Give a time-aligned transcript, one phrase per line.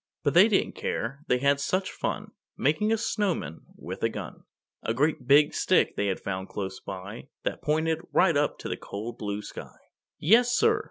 [0.23, 4.45] But they didn't care, they had such fun Making a snowman with a gun,
[4.81, 8.77] A great big stick they had found close by, That pointed right up to the
[8.77, 9.77] cold blue sky.
[10.17, 10.79] Yes, sir!